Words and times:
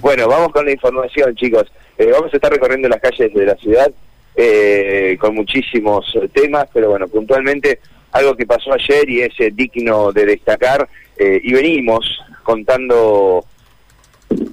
Bueno, 0.00 0.28
vamos 0.28 0.52
con 0.52 0.64
la 0.64 0.72
información, 0.72 1.34
chicos. 1.34 1.64
Eh, 1.96 2.10
vamos 2.12 2.32
a 2.32 2.36
estar 2.36 2.52
recorriendo 2.52 2.88
las 2.88 3.00
calles 3.00 3.32
de 3.32 3.46
la 3.46 3.54
ciudad 3.56 3.90
eh, 4.34 5.16
con 5.18 5.34
muchísimos 5.34 6.12
temas, 6.32 6.66
pero 6.72 6.90
bueno, 6.90 7.08
puntualmente 7.08 7.80
algo 8.12 8.36
que 8.36 8.46
pasó 8.46 8.72
ayer 8.72 9.08
y 9.08 9.22
es 9.22 9.32
eh, 9.38 9.50
digno 9.52 10.12
de 10.12 10.26
destacar, 10.26 10.88
y 11.18 11.50
venimos 11.50 12.22
contando 12.42 13.42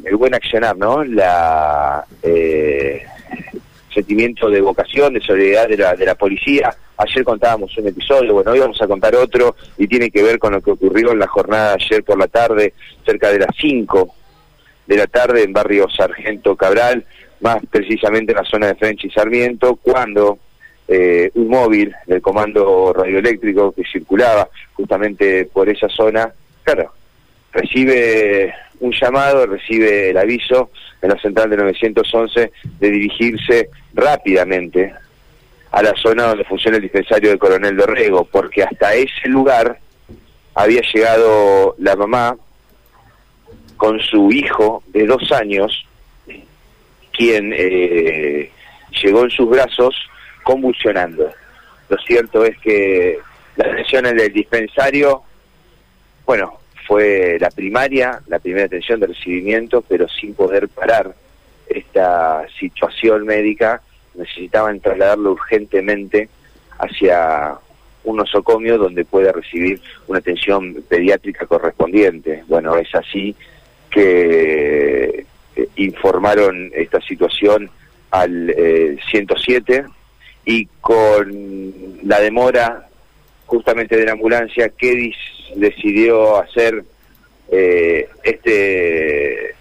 el 0.05 0.15
buen 0.15 0.33
accionar, 0.33 0.77
¿no? 0.77 1.03
La 1.03 2.05
sentimiento 3.93 4.49
de 4.49 4.61
vocación, 4.61 5.13
de 5.13 5.19
solidaridad 5.19 5.67
de 5.67 5.77
la, 5.77 5.93
de 5.93 6.05
la 6.05 6.15
policía. 6.15 6.73
Ayer 6.95 7.25
contábamos 7.25 7.77
un 7.77 7.89
episodio, 7.89 8.33
bueno, 8.33 8.51
hoy 8.51 8.59
vamos 8.59 8.81
a 8.81 8.87
contar 8.87 9.13
otro 9.13 9.57
y 9.77 9.89
tiene 9.89 10.09
que 10.09 10.23
ver 10.23 10.39
con 10.39 10.53
lo 10.53 10.61
que 10.61 10.71
ocurrió 10.71 11.11
en 11.11 11.19
la 11.19 11.27
jornada 11.27 11.73
ayer 11.73 12.01
por 12.05 12.17
la 12.17 12.27
tarde, 12.27 12.73
cerca 13.05 13.29
de 13.29 13.39
las 13.39 13.49
5 13.59 14.15
de 14.87 14.97
la 14.97 15.07
tarde 15.07 15.43
en 15.43 15.53
barrio 15.53 15.89
Sargento 15.89 16.55
Cabral, 16.55 17.05
más 17.41 17.57
precisamente 17.69 18.31
en 18.31 18.37
la 18.37 18.45
zona 18.45 18.67
de 18.67 18.75
French 18.75 19.05
y 19.05 19.09
Sarmiento, 19.09 19.75
cuando 19.75 20.39
eh, 20.87 21.31
un 21.35 21.47
móvil 21.47 21.93
del 22.05 22.21
comando 22.21 22.93
radioeléctrico 22.93 23.71
que 23.71 23.83
circulaba 23.83 24.49
justamente 24.73 25.45
por 25.45 25.69
esa 25.69 25.89
zona, 25.89 26.33
claro, 26.63 26.93
recibe 27.51 28.53
un 28.79 28.91
llamado, 28.91 29.45
recibe 29.45 30.09
el 30.09 30.17
aviso 30.17 30.71
en 31.01 31.09
la 31.09 31.19
central 31.19 31.49
de 31.49 31.57
911 31.57 32.51
de 32.79 32.89
dirigirse 32.89 33.69
rápidamente 33.93 34.93
a 35.71 35.81
la 35.81 35.93
zona 35.95 36.27
donde 36.27 36.43
funciona 36.43 36.77
el 36.77 36.83
dispensario 36.83 37.31
de 37.31 37.37
Coronel 37.37 37.75
Dorrego, 37.75 38.25
porque 38.25 38.63
hasta 38.63 38.93
ese 38.93 39.27
lugar 39.27 39.79
había 40.53 40.81
llegado 40.93 41.75
la 41.79 41.95
mamá 41.95 42.37
con 43.83 43.99
su 43.99 44.31
hijo 44.31 44.81
de 44.87 45.05
dos 45.05 45.29
años, 45.33 45.85
quien 47.11 47.53
eh, 47.53 48.49
llegó 49.03 49.25
en 49.25 49.29
sus 49.29 49.49
brazos 49.49 49.93
convulsionando. 50.41 51.29
Lo 51.89 51.97
cierto 51.97 52.45
es 52.45 52.57
que 52.59 53.19
la 53.57 53.65
atención 53.65 54.05
en 54.05 54.21
el 54.21 54.31
dispensario, 54.31 55.23
bueno, 56.25 56.61
fue 56.87 57.35
la 57.41 57.49
primaria, 57.49 58.21
la 58.27 58.39
primera 58.39 58.67
atención 58.67 59.01
de 59.01 59.07
recibimiento, 59.07 59.81
pero 59.81 60.07
sin 60.07 60.33
poder 60.33 60.69
parar 60.69 61.13
esta 61.67 62.47
situación 62.57 63.25
médica, 63.25 63.81
necesitaban 64.13 64.79
trasladarlo 64.79 65.33
urgentemente 65.33 66.29
hacia 66.79 67.55
un 68.05 68.15
nosocomio 68.15 68.77
donde 68.77 69.03
pueda 69.03 69.33
recibir 69.33 69.81
una 70.07 70.19
atención 70.19 70.73
pediátrica 70.87 71.45
correspondiente. 71.47 72.45
Bueno, 72.47 72.77
es 72.77 72.95
así 72.95 73.35
que 73.93 75.25
eh, 75.55 75.67
informaron 75.75 76.71
esta 76.73 77.01
situación 77.01 77.69
al 78.11 78.53
107 79.09 79.75
eh, 79.75 79.85
y 80.45 80.65
con 80.81 81.31
la 82.03 82.19
demora 82.19 82.87
justamente 83.45 83.97
de 83.97 84.05
la 84.05 84.13
ambulancia, 84.13 84.69
que 84.69 85.11
decidió 85.55 86.41
hacer 86.41 86.83
eh, 87.51 88.09
este 88.23 89.51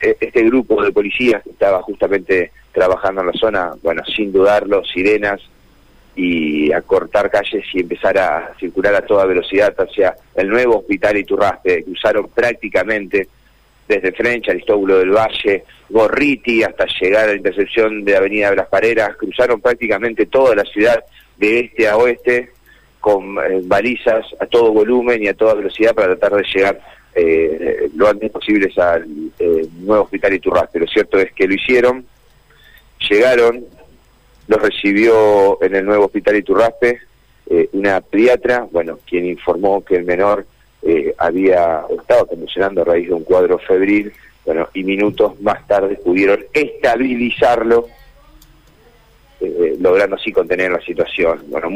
e-, 0.00 0.16
este 0.20 0.42
grupo 0.44 0.82
de 0.82 0.92
policías 0.92 1.42
que 1.42 1.50
estaba 1.50 1.82
justamente 1.82 2.52
trabajando 2.72 3.22
en 3.22 3.28
la 3.28 3.32
zona, 3.32 3.72
bueno, 3.82 4.02
sin 4.04 4.32
dudarlo, 4.32 4.84
sirenas 4.84 5.40
y 6.14 6.72
a 6.72 6.82
cortar 6.82 7.30
calles 7.30 7.64
y 7.72 7.80
empezar 7.80 8.18
a 8.18 8.54
circular 8.58 8.94
a 8.94 9.06
toda 9.06 9.26
velocidad 9.26 9.74
hacia 9.78 10.14
el 10.34 10.48
nuevo 10.48 10.78
hospital 10.78 11.16
Iturraspe, 11.16 11.84
que 11.84 11.90
usaron 11.90 12.28
prácticamente 12.28 13.28
desde 13.88 14.12
French, 14.12 14.48
Aristóbulo 14.48 14.98
del 14.98 15.10
Valle, 15.10 15.64
Gorriti, 15.88 16.62
hasta 16.62 16.86
llegar 17.00 17.24
a 17.24 17.28
la 17.28 17.36
intersección 17.36 18.04
de 18.04 18.16
Avenida 18.16 18.50
de 18.50 18.56
las 18.56 18.68
Pareras, 18.68 19.16
cruzaron 19.16 19.60
prácticamente 19.60 20.26
toda 20.26 20.54
la 20.54 20.64
ciudad 20.64 21.02
de 21.36 21.60
este 21.60 21.88
a 21.88 21.96
oeste 21.96 22.50
con 23.00 23.38
eh, 23.38 23.60
balizas 23.62 24.26
a 24.40 24.46
todo 24.46 24.72
volumen 24.72 25.22
y 25.22 25.28
a 25.28 25.34
toda 25.34 25.54
velocidad 25.54 25.94
para 25.94 26.16
tratar 26.16 26.38
de 26.38 26.48
llegar 26.52 26.80
eh, 27.14 27.88
lo 27.94 28.08
antes 28.08 28.30
posible 28.30 28.68
al 28.76 29.06
eh, 29.38 29.66
nuevo 29.78 30.04
hospital 30.04 30.34
Iturraspe. 30.34 30.80
Lo 30.80 30.86
cierto 30.86 31.18
es 31.18 31.32
que 31.32 31.46
lo 31.46 31.54
hicieron, 31.54 32.04
llegaron, 33.08 33.64
los 34.48 34.60
recibió 34.60 35.62
en 35.62 35.76
el 35.76 35.84
nuevo 35.84 36.06
hospital 36.06 36.36
Iturraspe 36.36 37.00
una 37.72 38.00
pediatra, 38.00 38.66
bueno, 38.72 38.98
quien 39.08 39.24
informó 39.24 39.84
que 39.84 39.94
el 39.94 40.04
menor 40.04 40.44
eh, 40.86 41.14
había 41.18 41.84
estado 41.98 42.26
convulsionando 42.26 42.82
a 42.82 42.84
raíz 42.84 43.08
de 43.08 43.14
un 43.14 43.24
cuadro 43.24 43.58
febril, 43.58 44.12
bueno, 44.44 44.68
y 44.72 44.84
minutos 44.84 45.40
más 45.40 45.66
tarde 45.66 45.96
pudieron 45.96 46.44
estabilizarlo, 46.52 47.88
eh, 49.40 49.74
logrando 49.80 50.14
así 50.14 50.30
contener 50.30 50.70
la 50.70 50.80
situación. 50.80 51.42
Bueno, 51.48 51.70